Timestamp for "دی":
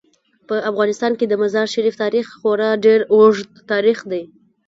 4.11-4.23